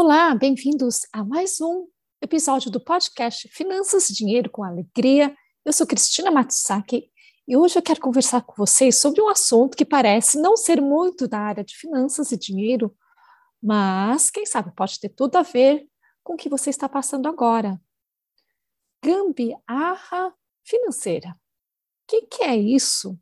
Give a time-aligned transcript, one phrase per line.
[0.00, 1.88] Olá, bem-vindos a mais um
[2.22, 5.36] episódio do podcast Finanças e Dinheiro com Alegria.
[5.64, 7.10] Eu sou Cristina Matsusaki
[7.48, 11.26] e hoje eu quero conversar com vocês sobre um assunto que parece não ser muito
[11.26, 12.96] da área de finanças e dinheiro,
[13.60, 15.84] mas quem sabe pode ter tudo a ver
[16.22, 17.76] com o que você está passando agora.
[19.04, 20.32] Gambiarra
[20.64, 21.30] financeira.
[21.30, 21.34] O
[22.06, 23.18] que, que é isso?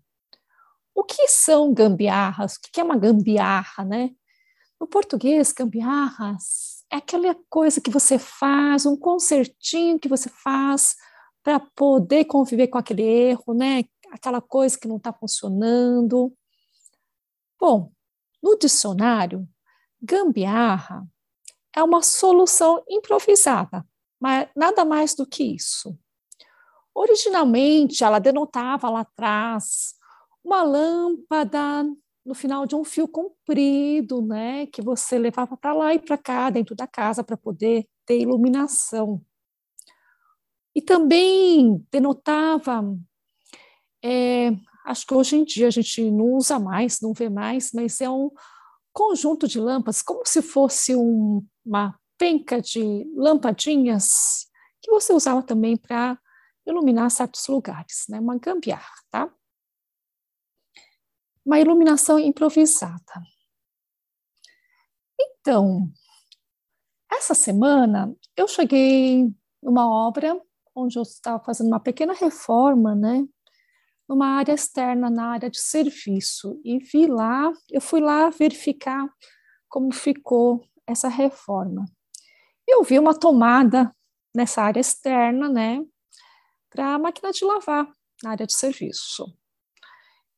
[0.95, 2.57] O que são gambiarras?
[2.57, 4.11] O que é uma gambiarra, né?
[4.79, 10.97] No português, gambiarras é aquela coisa que você faz, um concertinho que você faz
[11.43, 13.85] para poder conviver com aquele erro, né?
[14.11, 16.33] Aquela coisa que não está funcionando.
[17.59, 17.91] Bom,
[18.43, 19.49] no dicionário,
[20.01, 21.07] gambiarra
[21.75, 23.87] é uma solução improvisada,
[24.21, 25.99] mas nada mais do que isso.
[26.95, 29.95] Originalmente, ela denotava lá atrás
[30.43, 31.85] uma lâmpada
[32.27, 36.51] no final de um fio comprido, né, que você levava para lá e para cá
[36.51, 39.23] dentro da casa para poder ter iluminação.
[40.75, 42.83] E também denotava,
[44.05, 44.51] é,
[44.85, 48.11] acho que hoje em dia a gente não usa mais, não vê mais, mas é
[48.11, 48.31] um
[48.93, 54.47] conjunto de lâmpadas, como se fosse um, uma penca de lampadinhas
[54.83, 56.19] que você usava também para
[56.67, 59.33] iluminar certos lugares, né, uma gambiarra, tá?
[61.47, 63.23] Uma iluminação improvisada.
[65.19, 65.89] Então,
[67.11, 69.33] essa semana eu cheguei
[69.63, 70.39] numa obra
[70.75, 73.25] onde eu estava fazendo uma pequena reforma, né?
[74.09, 76.61] Numa área externa, na área de serviço.
[76.65, 79.09] E vi lá, eu fui lá verificar
[79.69, 81.85] como ficou essa reforma.
[82.67, 83.95] Eu vi uma tomada
[84.35, 85.81] nessa área externa, né?
[86.71, 87.89] Para a máquina de lavar,
[88.23, 89.25] na área de serviço.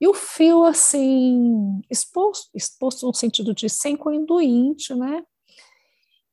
[0.00, 5.25] E o fio, assim, exposto, exposto no sentido de sem conduíte, né?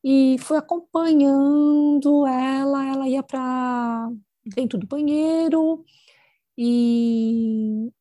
[0.03, 4.07] E fui acompanhando ela, ela ia para
[4.45, 5.83] dentro do banheiro
[6.55, 7.91] e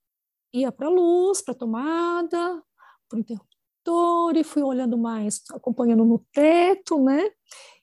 [0.52, 2.62] ia para a luz, para a tomada,
[3.08, 7.30] para o interruptor, e fui olhando mais, acompanhando no teto, né?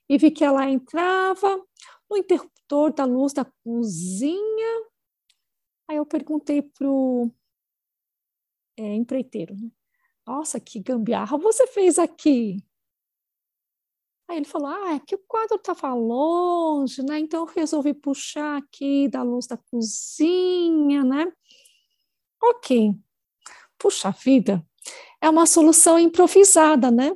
[0.08, 1.60] E vi que ela entrava
[2.08, 4.86] no interruptor da luz da cozinha.
[5.88, 7.28] Aí eu perguntei pro
[8.82, 9.54] é, empreiteiro.
[9.54, 9.70] Né?
[10.26, 12.62] Nossa, que gambiarra você fez aqui!
[14.28, 17.18] Aí ele falou: Ah, é que o quadro estava longe, né?
[17.18, 21.30] Então eu resolvi puxar aqui da luz da cozinha, né?
[22.42, 22.94] Ok.
[23.78, 24.64] Puxa vida,
[25.20, 27.12] é uma solução improvisada, né?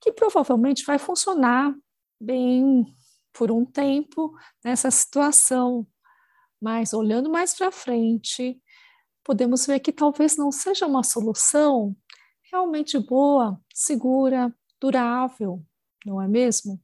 [0.00, 1.74] Que provavelmente vai funcionar
[2.20, 2.84] bem
[3.32, 5.86] por um tempo nessa situação.
[6.60, 8.60] Mas olhando mais para frente,
[9.24, 11.96] podemos ver que talvez não seja uma solução
[12.42, 15.64] realmente boa, segura, durável,
[16.04, 16.80] não é mesmo?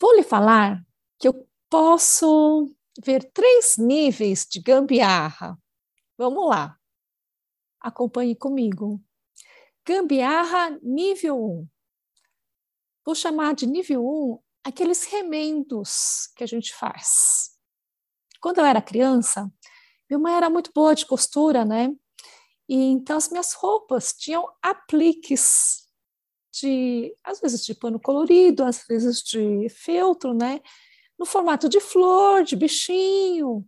[0.00, 0.86] Vou lhe falar
[1.18, 2.72] que eu posso
[3.02, 5.58] ver três níveis de gambiarra.
[6.16, 6.78] Vamos lá.
[7.80, 9.02] Acompanhe comigo.
[9.84, 11.68] Gambiarra nível 1.
[13.04, 17.57] Vou chamar de nível 1 aqueles remendos que a gente faz.
[18.40, 19.50] Quando eu era criança,
[20.08, 21.92] minha mãe era muito boa de costura, né?
[22.68, 25.86] E então as minhas roupas tinham apliques
[26.52, 30.60] de, às vezes de pano colorido, às vezes de feltro, né?
[31.18, 33.66] No formato de flor, de bichinho.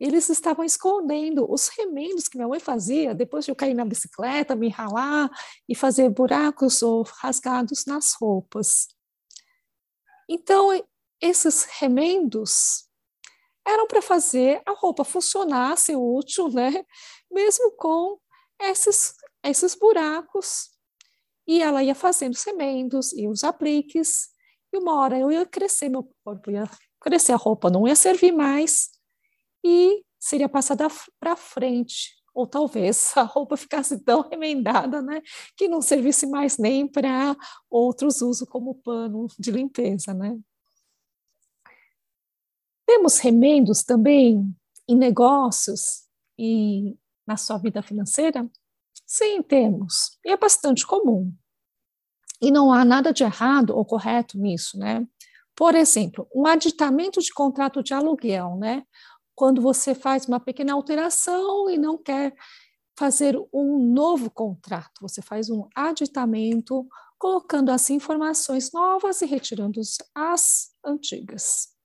[0.00, 4.54] Eles estavam escondendo os remendos que minha mãe fazia depois de eu cair na bicicleta,
[4.54, 5.28] me ralar
[5.68, 8.88] e fazer buracos ou rasgados nas roupas.
[10.28, 10.68] Então,
[11.20, 12.87] esses remendos
[13.68, 16.84] eram para fazer a roupa funcionar, ser útil, né?
[17.30, 18.18] Mesmo com
[18.60, 19.12] esses,
[19.44, 20.70] esses buracos.
[21.46, 24.28] E ela ia fazendo sementos e os apliques.
[24.72, 26.68] E uma hora eu ia crescer, meu corpo ia
[27.00, 28.90] crescer, a roupa não ia servir mais
[29.64, 30.88] e seria passada
[31.20, 32.16] para frente.
[32.34, 35.20] Ou talvez a roupa ficasse tão remendada, né,
[35.56, 37.36] que não servisse mais nem para
[37.70, 40.38] outros usos como pano de limpeza, né?
[42.88, 44.50] Temos remendos também
[44.88, 46.06] em negócios
[46.38, 46.96] e
[47.26, 48.50] na sua vida financeira?
[49.06, 50.18] Sim, temos.
[50.24, 51.30] E é bastante comum.
[52.40, 55.06] E não há nada de errado ou correto nisso, né?
[55.54, 58.84] Por exemplo, um aditamento de contrato de aluguel, né?
[59.34, 62.34] Quando você faz uma pequena alteração e não quer
[62.98, 66.88] fazer um novo contrato, você faz um aditamento
[67.18, 69.78] colocando as informações novas e retirando
[70.14, 71.76] as antigas.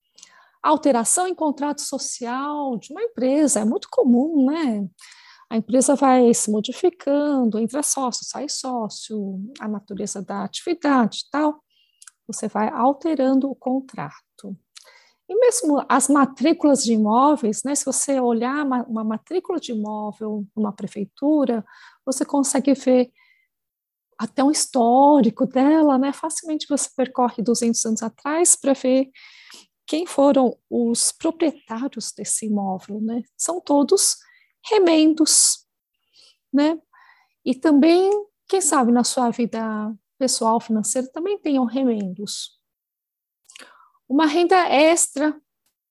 [0.64, 4.88] Alteração em contrato social de uma empresa é muito comum, né?
[5.50, 11.62] A empresa vai se modificando, entra sócio, sai sócio, a natureza da atividade e tal
[12.28, 14.58] você vai alterando o contrato.
[15.28, 20.46] E mesmo as matrículas de imóveis, né, se você olhar uma, uma matrícula de imóvel
[20.56, 21.66] numa prefeitura,
[22.06, 23.12] você consegue ver
[24.18, 26.14] até um histórico dela, né?
[26.14, 29.10] Facilmente você percorre 200 anos atrás para ver
[29.86, 33.22] quem foram os proprietários desse imóvel, né?
[33.38, 34.18] São todos
[34.70, 35.68] remendos,
[36.52, 36.80] né?
[37.46, 38.12] E também,
[38.48, 42.60] quem sabe na sua vida pessoal financeiro também tenham remendos.
[44.08, 45.40] Uma renda extra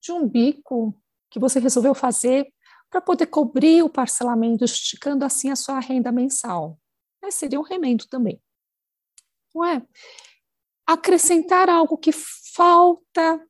[0.01, 0.99] de um bico
[1.31, 2.53] que você resolveu fazer
[2.89, 6.79] para poder cobrir o parcelamento, esticando assim a sua renda mensal.
[7.23, 8.43] Mas seria um remendo também.
[9.55, 9.83] Não é?
[10.87, 13.47] Acrescentar algo que falta,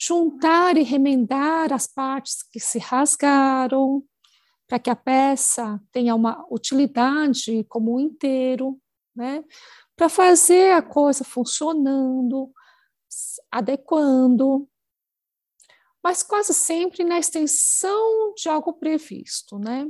[0.00, 4.02] juntar e remendar as partes que se rasgaram,
[4.66, 8.80] para que a peça tenha uma utilidade como um inteiro,
[9.14, 9.44] né?
[10.00, 12.50] para fazer a coisa funcionando,
[13.52, 14.66] adequando,
[16.02, 19.86] mas quase sempre na extensão de algo previsto, né?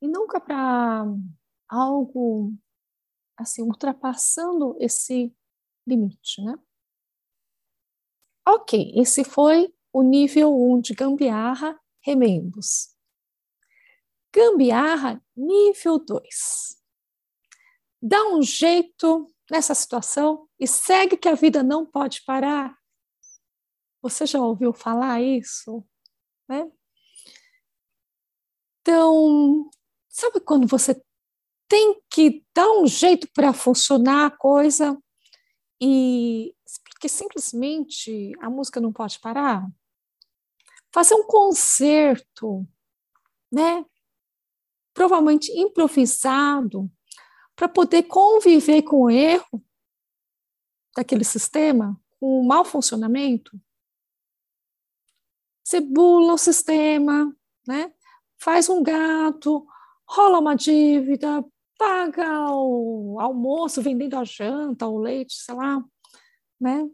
[0.00, 1.04] E nunca para
[1.68, 2.54] algo
[3.36, 5.30] assim ultrapassando esse
[5.86, 6.58] limite, né?
[8.48, 12.94] Ok, esse foi o nível 1 um de gambiarra, remendos.
[14.32, 16.78] Gambiarra, nível 2
[18.00, 22.76] dá um jeito nessa situação e segue que a vida não pode parar.
[24.00, 25.84] Você já ouviu falar isso?
[26.48, 26.70] Né?
[28.80, 29.68] Então,
[30.08, 31.00] sabe quando você
[31.68, 34.96] tem que dar um jeito para funcionar a coisa
[35.80, 36.54] e
[36.98, 39.64] porque simplesmente a música não pode parar?
[40.92, 42.66] Fazer um concerto,
[43.52, 43.86] né?
[44.92, 46.90] Provavelmente improvisado,
[47.54, 49.64] para poder conviver com o erro
[50.96, 53.56] daquele sistema, com o mau funcionamento.
[55.62, 57.32] Você bula o sistema,
[57.64, 57.94] né?
[58.40, 59.64] faz um gato,
[60.04, 61.44] rola uma dívida,
[61.76, 65.84] paga o almoço vendendo a janta, o leite, sei lá,
[66.60, 66.88] né?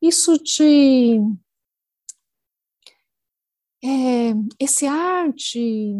[0.00, 1.18] Isso de
[3.82, 5.94] é, esse ar de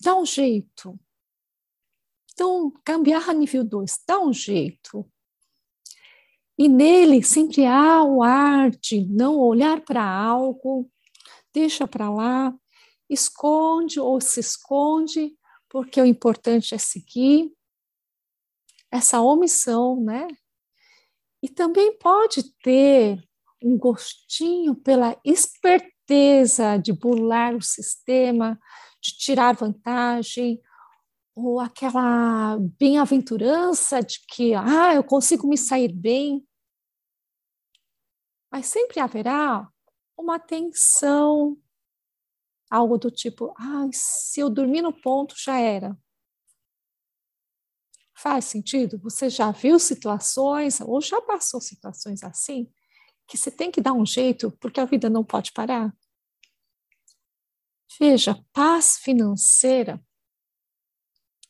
[0.00, 0.98] dar um jeito,
[2.38, 5.04] então, gambiarra nível 2, dá um jeito.
[6.56, 10.88] E nele sempre há o ar de não olhar para algo,
[11.52, 12.56] deixa para lá,
[13.10, 15.36] esconde ou se esconde,
[15.68, 17.52] porque o importante é seguir
[18.88, 20.28] essa omissão, né?
[21.42, 23.22] E também pode ter
[23.62, 28.58] um gostinho pela esperteza de burlar o sistema,
[29.00, 30.60] de tirar vantagem,
[31.34, 36.44] ou aquela bem-aventurança de que, ah, eu consigo me sair bem.
[38.50, 39.68] Mas sempre haverá
[40.16, 41.56] uma tensão,
[42.68, 45.96] algo do tipo, ah, se eu dormir no ponto, já era.
[48.20, 48.98] Faz sentido?
[48.98, 52.68] Você já viu situações, ou já passou situações assim,
[53.28, 55.96] que você tem que dar um jeito porque a vida não pode parar?
[58.00, 60.04] Veja, paz financeira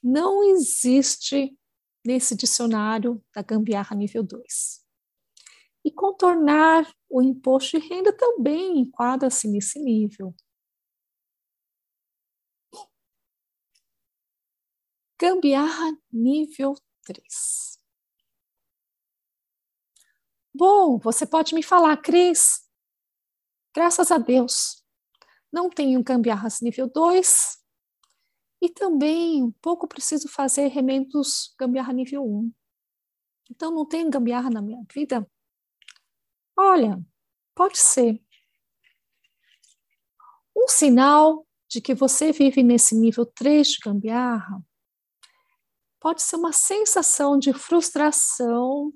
[0.03, 1.59] não existe
[2.05, 4.85] nesse dicionário da gambiarra nível 2.
[5.83, 10.35] E contornar o imposto de renda também enquadra-se nesse nível.
[15.21, 17.81] Gambiarra nível 3.
[20.55, 22.65] Bom, você pode me falar, Cris,
[23.75, 24.85] graças a Deus,
[25.53, 27.59] não tenho gambiarras nível 2,
[28.63, 32.53] e também um pouco preciso fazer remendos gambiarra nível 1.
[33.51, 35.29] Então não tem gambiarra na minha vida?
[36.57, 36.97] Olha,
[37.57, 38.23] pode ser.
[40.57, 44.65] Um sinal de que você vive nesse nível 3 de gambiarra
[46.00, 48.93] pode ser uma sensação de frustração,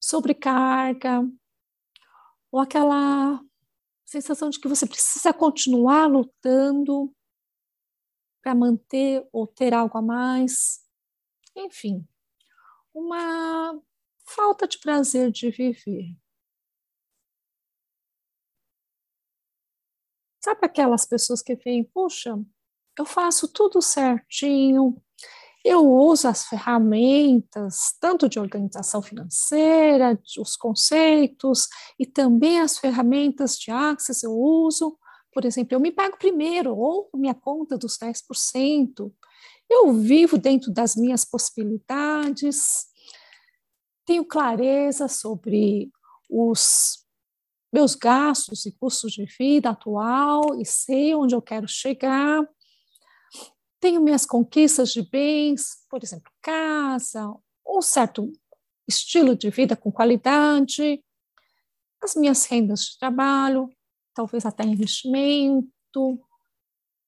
[0.00, 1.20] sobrecarga,
[2.50, 3.40] ou aquela
[4.04, 7.14] sensação de que você precisa continuar lutando
[8.42, 10.82] para manter ou ter algo a mais.
[11.54, 12.08] Enfim,
[12.94, 13.78] uma
[14.24, 16.16] falta de prazer de viver.
[20.42, 22.34] Sabe aquelas pessoas que veem, puxa,
[22.98, 24.96] eu faço tudo certinho,
[25.68, 33.70] eu uso as ferramentas, tanto de organização financeira, os conceitos, e também as ferramentas de
[33.70, 34.98] Access eu uso.
[35.30, 39.12] Por exemplo, eu me pago primeiro, ou minha conta dos 10%.
[39.68, 42.86] Eu vivo dentro das minhas possibilidades,
[44.06, 45.90] tenho clareza sobre
[46.30, 47.04] os
[47.70, 52.42] meus gastos e custos de vida atual e sei onde eu quero chegar.
[53.80, 57.32] Tenho minhas conquistas de bens, por exemplo, casa,
[57.66, 58.32] um certo
[58.88, 61.02] estilo de vida com qualidade,
[62.02, 63.68] as minhas rendas de trabalho,
[64.14, 65.70] talvez até investimento,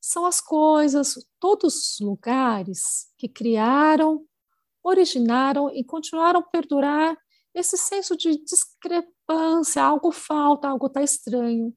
[0.00, 4.26] são as coisas, todos os lugares que criaram,
[4.82, 7.16] originaram e continuaram a perdurar
[7.54, 11.76] esse senso de discrepância, algo falta, algo está estranho.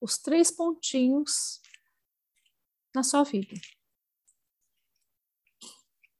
[0.00, 1.60] Os três pontinhos
[2.94, 3.54] na sua vida.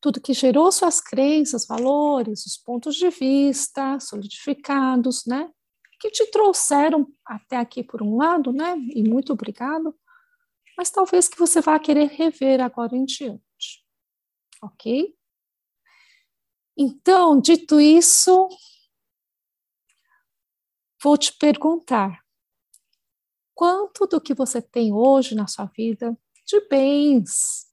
[0.01, 5.51] Tudo que gerou suas crenças, valores, os pontos de vista solidificados, né?
[6.01, 8.77] Que te trouxeram até aqui por um lado, né?
[8.95, 9.97] E muito obrigado
[10.79, 13.85] mas talvez que você vá querer rever agora em diante.
[14.63, 15.13] Ok?
[16.77, 18.49] Então, dito isso,
[21.03, 22.25] vou te perguntar:
[23.53, 26.17] quanto do que você tem hoje na sua vida
[26.47, 27.67] de bens,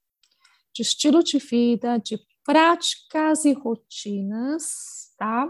[0.74, 5.48] de estilo de vida, de práticas e rotinas, tá?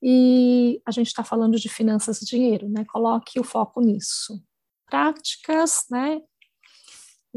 [0.00, 2.84] E a gente está falando de finanças e dinheiro, né?
[2.84, 4.40] Coloque o foco nisso.
[4.86, 6.22] Práticas, né?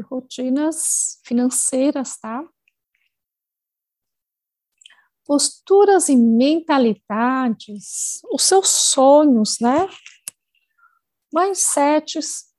[0.00, 2.44] Rotinas financeiras, tá?
[5.24, 9.88] Posturas e mentalidades, os seus sonhos, né?
[11.32, 12.52] Mindsets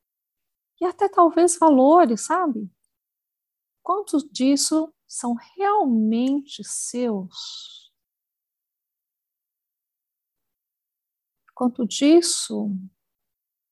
[0.80, 2.72] e até talvez valores, sabe?
[3.84, 7.92] Quantos disso são realmente seus?
[11.54, 12.72] Quanto disso,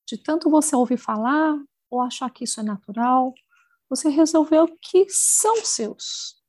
[0.06, 1.58] de tanto você ouvir falar
[1.90, 3.34] ou achar que isso é natural,
[3.90, 6.40] você resolveu que são seus.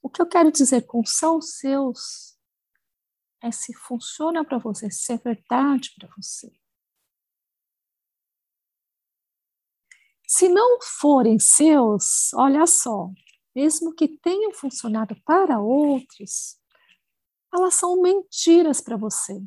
[0.00, 2.36] O que eu quero dizer com são seus
[3.40, 6.50] é se funciona para você, se é verdade para você.
[10.26, 13.10] Se não forem seus, olha só,
[13.54, 16.58] mesmo que tenham funcionado para outros,
[17.52, 19.42] elas são mentiras para você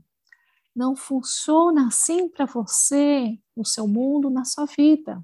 [0.75, 5.23] não funciona assim para você, no seu mundo, na sua vida.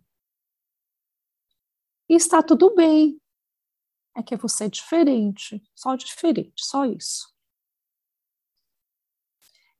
[2.10, 3.22] E está tudo bem.
[4.15, 7.34] É que você é diferente, só diferente, só isso.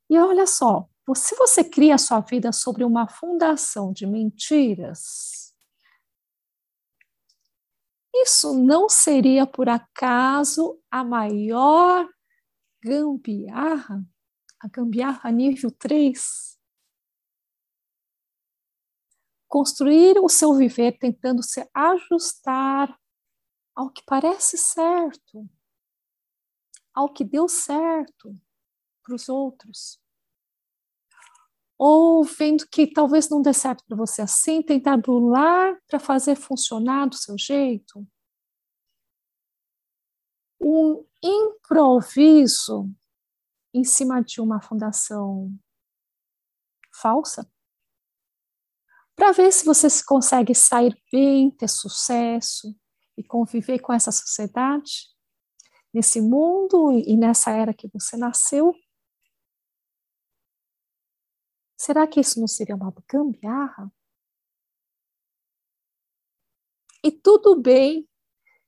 [0.10, 5.42] E olha só, se você cria a sua vida sobre uma fundação de mentiras,
[8.14, 12.08] Isso não seria por acaso a maior
[12.84, 14.06] gambiarra?
[14.64, 16.56] A gambiarra nível 3?
[19.48, 22.96] Construir o seu viver tentando se ajustar
[23.76, 25.50] ao que parece certo,
[26.94, 28.40] ao que deu certo
[29.04, 30.00] para os outros.
[31.76, 37.08] Ou vendo que talvez não dê certo para você assim, tentar burlar para fazer funcionar
[37.08, 38.08] do seu jeito.
[40.62, 42.88] Um improviso
[43.74, 45.54] em cima de uma fundação
[46.94, 47.50] falsa,
[49.16, 52.76] para ver se você consegue sair bem, ter sucesso
[53.18, 55.10] e conviver com essa sociedade,
[55.94, 58.74] nesse mundo e nessa era que você nasceu.
[61.78, 63.92] Será que isso não seria uma gambiarra?
[67.04, 68.08] E tudo bem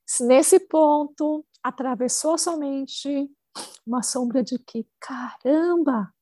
[0.04, 3.30] se nesse ponto atravessou a sua mente
[3.86, 6.12] uma sombra de que, caramba,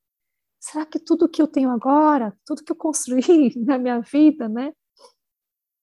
[0.60, 4.72] será que tudo que eu tenho agora, tudo que eu construí na minha vida, né,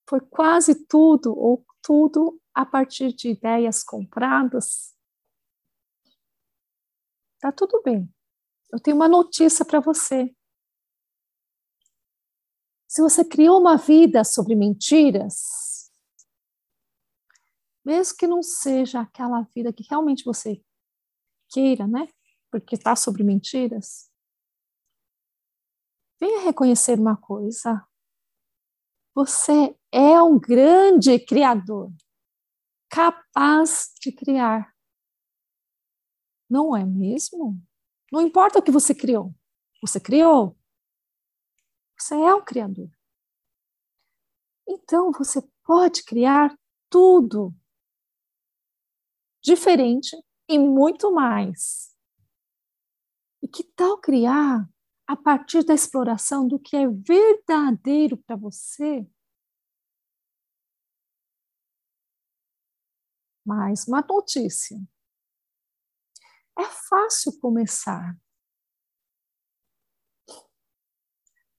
[0.10, 4.96] foi quase tudo ou tudo a partir de ideias compradas?
[7.40, 8.14] Tá tudo bem.
[8.72, 10.36] Eu tenho uma notícia para você.
[12.88, 15.92] Se você criou uma vida sobre mentiras,
[17.86, 20.62] mesmo que não seja aquela vida que realmente você
[21.50, 22.08] queira, né?
[22.52, 24.10] Porque está sobre mentiras.
[26.20, 27.86] Venha reconhecer uma coisa.
[29.16, 31.92] Você é um grande criador,
[32.90, 34.74] capaz de criar.
[36.50, 37.62] Não é mesmo?
[38.12, 39.34] Não importa o que você criou.
[39.82, 40.58] Você criou.
[41.98, 42.90] Você é um criador.
[44.68, 46.58] Então você pode criar
[46.90, 47.54] tudo
[49.42, 50.16] diferente
[50.50, 51.96] e muito mais.
[53.42, 54.68] E que tal criar
[55.08, 59.08] a partir da exploração do que é verdadeiro para você?
[63.46, 64.78] Mais uma notícia.
[66.58, 68.18] É fácil começar.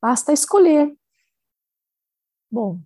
[0.03, 0.97] Basta escolher.
[2.51, 2.83] Bom,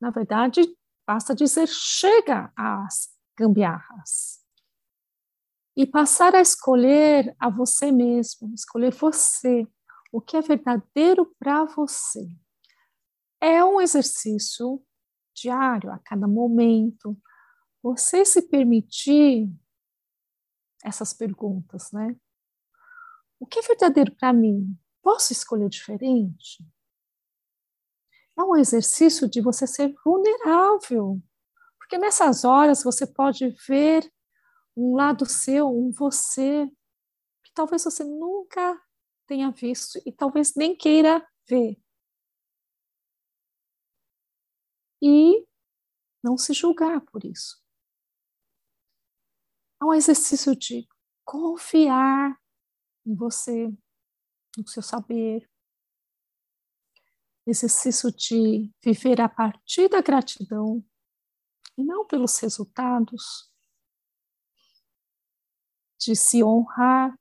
[0.00, 0.60] na verdade,
[1.06, 4.43] basta dizer chega às gambiarras
[5.76, 9.66] e passar a escolher a você mesmo, escolher você,
[10.12, 12.28] o que é verdadeiro para você.
[13.40, 14.80] É um exercício
[15.34, 17.18] diário, a cada momento.
[17.82, 19.50] Você se permitir
[20.84, 22.16] essas perguntas, né?
[23.40, 24.78] O que é verdadeiro para mim?
[25.02, 26.64] Posso escolher diferente?
[28.38, 31.20] É um exercício de você ser vulnerável,
[31.78, 34.10] porque nessas horas você pode ver
[34.76, 36.66] um lado seu, um você,
[37.44, 38.80] que talvez você nunca
[39.26, 41.80] tenha visto e talvez nem queira ver.
[45.02, 45.46] E
[46.22, 47.62] não se julgar por isso.
[49.80, 50.88] É um exercício de
[51.24, 52.40] confiar
[53.06, 53.68] em você,
[54.56, 55.48] no seu saber.
[57.46, 60.82] Exercício de viver a partir da gratidão
[61.76, 63.52] e não pelos resultados
[66.04, 67.18] de se honrar,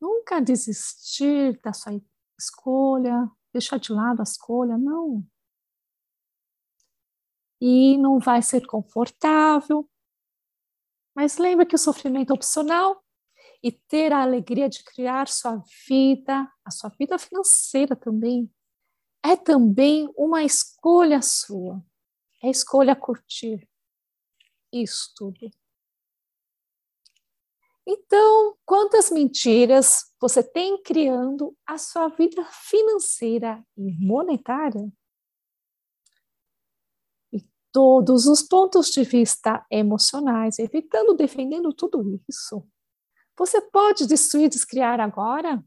[0.00, 2.00] nunca desistir da sua
[2.38, 5.26] escolha, deixar de lado a escolha, não.
[7.60, 9.90] E não vai ser confortável,
[11.14, 13.02] mas lembra que o sofrimento é opcional
[13.62, 18.52] e ter a alegria de criar sua vida, a sua vida financeira também,
[19.24, 21.82] é também uma escolha sua.
[22.42, 23.66] É escolha curtir
[24.72, 25.50] isso tudo.
[27.88, 34.92] Então, quantas mentiras você tem criando a sua vida financeira e monetária?
[37.32, 42.66] E todos os pontos de vista emocionais, evitando, defendendo tudo isso.
[43.38, 45.64] Você pode destruir, descriar agora?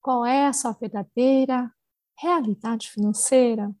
[0.00, 1.74] Qual é a sua verdadeira
[2.16, 3.74] realidade financeira?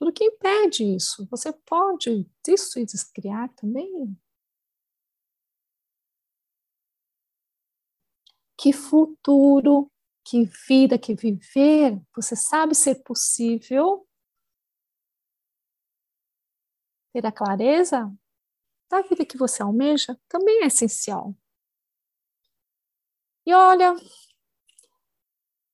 [0.00, 1.28] Tudo que impede isso.
[1.30, 4.18] Você pode isso e descriar também.
[8.56, 9.92] Que futuro,
[10.24, 14.08] que vida, que viver, você sabe ser possível?
[17.12, 18.10] Ter a clareza
[18.90, 21.36] da vida que você almeja também é essencial.
[23.44, 23.94] E olha,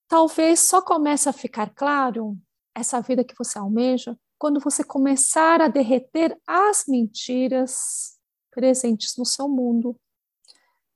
[0.08, 2.36] talvez só comece a ficar claro
[2.76, 8.18] essa vida que você almeja quando você começar a derreter as mentiras
[8.50, 9.98] presentes no seu mundo.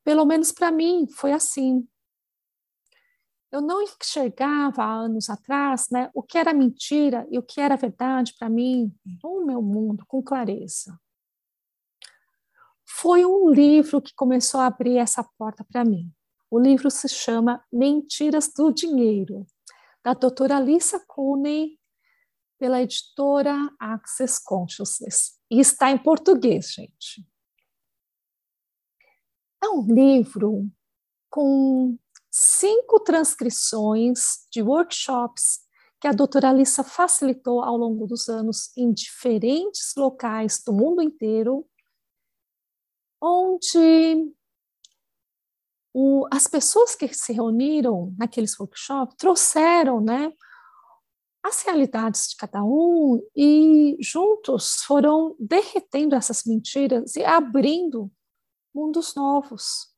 [0.04, 1.88] Pelo menos para mim foi assim.
[3.50, 7.76] Eu não enxergava há anos atrás né, o que era mentira e o que era
[7.76, 11.00] verdade para mim no meu mundo com clareza.
[12.86, 16.12] Foi um livro que começou a abrir essa porta para mim.
[16.50, 19.46] O livro se chama Mentiras do Dinheiro,
[20.04, 21.78] da doutora Lisa Cooney,
[22.58, 25.38] pela editora Access Consciousness.
[25.50, 27.26] E está em português, gente.
[29.62, 30.70] É um livro
[31.30, 31.98] com
[32.30, 35.60] cinco transcrições de workshops
[36.00, 41.66] que a doutora Alissa facilitou ao longo dos anos em diferentes locais do mundo inteiro,
[43.22, 44.34] onde
[45.92, 50.33] o, as pessoas que se reuniram naqueles workshops trouxeram né,
[51.42, 58.11] as realidades de cada um e juntos foram derretendo essas mentiras e abrindo
[58.74, 59.88] mundos novos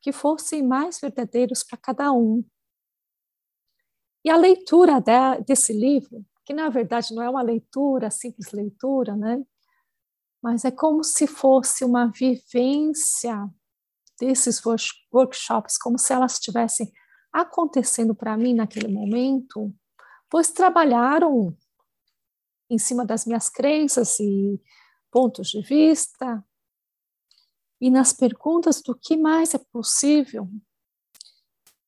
[0.00, 2.44] que fossem mais verdadeiros para cada um.
[4.24, 9.16] E a leitura de, desse livro, que na verdade não é uma leitura, simples leitura,
[9.16, 9.44] né?
[10.40, 13.50] Mas é como se fosse uma vivência
[14.18, 14.60] desses
[15.12, 16.92] workshops, como se elas estivessem
[17.32, 19.74] acontecendo para mim naquele momento,
[20.30, 21.56] pois trabalharam
[22.70, 24.60] em cima das minhas crenças e
[25.10, 26.44] pontos de vista,
[27.80, 30.48] e nas perguntas do que mais é possível,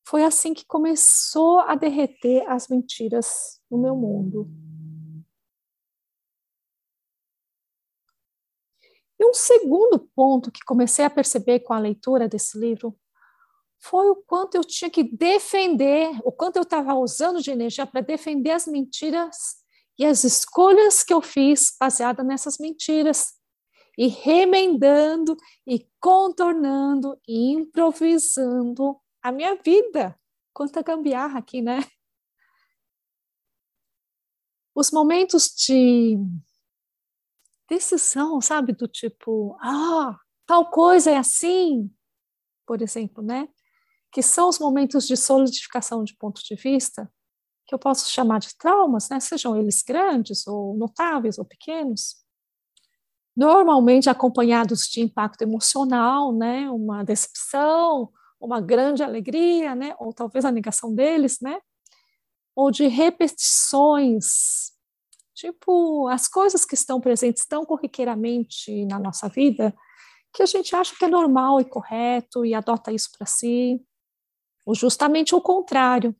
[0.07, 4.49] foi assim que começou a derreter as mentiras no meu mundo.
[9.19, 12.97] E um segundo ponto que comecei a perceber com a leitura desse livro
[13.77, 18.01] foi o quanto eu tinha que defender, o quanto eu estava usando de energia para
[18.01, 19.59] defender as mentiras
[19.97, 23.33] e as escolhas que eu fiz baseada nessas mentiras
[23.97, 25.35] e remendando
[25.67, 30.17] e contornando e improvisando a minha vida.
[30.53, 31.83] Quanta gambiarra aqui, né?
[34.73, 36.17] Os momentos de
[37.69, 41.91] decisão, sabe, do tipo, ah, tal coisa é assim,
[42.65, 43.47] por exemplo, né?
[44.11, 47.11] Que são os momentos de solidificação de ponto de vista,
[47.67, 49.19] que eu posso chamar de traumas, né?
[49.19, 52.17] Sejam eles grandes ou notáveis ou pequenos
[53.39, 60.51] normalmente acompanhados de impacto emocional, né, uma decepção, uma grande alegria, né, ou talvez a
[60.51, 61.57] negação deles, né,
[62.53, 64.73] ou de repetições,
[65.39, 69.73] tipo as coisas que estão presentes tão corriqueiramente na nossa vida
[70.33, 73.83] que a gente acha que é normal e correto e adota isso para si,
[74.65, 76.15] ou justamente o contrário,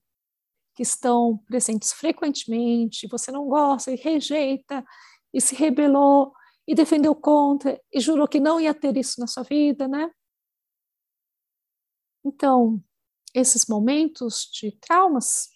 [0.74, 4.84] que estão presentes frequentemente, você não gosta e rejeita
[5.34, 6.34] e se rebelou
[6.68, 10.10] e defendeu contra e jurou que não ia ter isso na sua vida, né?
[12.26, 12.82] Então,
[13.34, 15.50] esses momentos de traumas,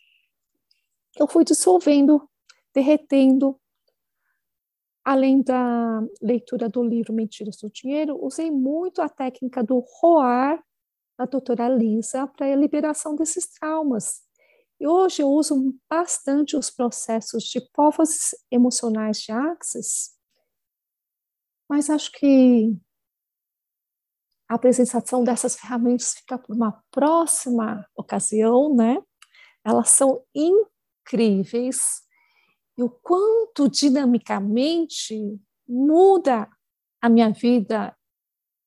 [1.18, 2.30] eu fui dissolvendo,
[2.74, 3.60] derretendo.
[5.06, 10.64] Além da leitura do livro Mentiras do Dinheiro, usei muito a técnica do roar
[11.18, 14.22] da doutora Lisa para a liberação desses traumas.
[14.80, 20.14] E hoje eu uso bastante os processos de povos emocionais de Axis
[21.74, 22.78] mas acho que
[24.48, 29.02] a apresentação dessas ferramentas fica para uma próxima ocasião, né?
[29.64, 32.04] Elas são incríveis
[32.78, 36.50] e o quanto dinamicamente muda
[37.02, 37.96] a minha vida,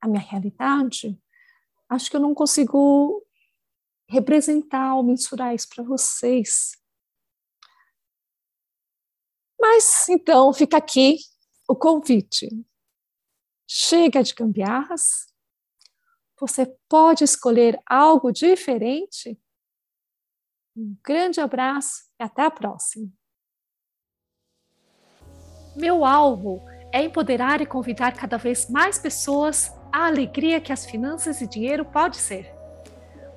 [0.00, 1.20] a minha realidade.
[1.88, 3.24] Acho que eu não consigo
[4.08, 6.72] representar ou mensurar isso para vocês.
[9.60, 11.18] Mas então fica aqui
[11.68, 12.48] o convite
[13.68, 15.26] Chega de gambiarras.
[16.38, 19.40] Você pode escolher algo diferente.
[20.76, 23.10] Um grande abraço e até a próxima.
[25.76, 31.42] Meu alvo é empoderar e convidar cada vez mais pessoas à alegria que as finanças
[31.42, 32.50] e dinheiro pode ser.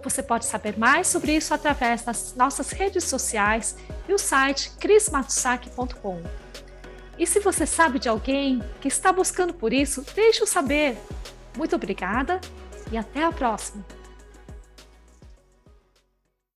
[0.01, 3.75] Você pode saber mais sobre isso através das nossas redes sociais
[4.07, 6.21] e o site crismatsaki.com.
[7.17, 10.97] E se você sabe de alguém que está buscando por isso, deixe-o saber.
[11.57, 12.39] Muito obrigada
[12.89, 13.98] e até a próxima!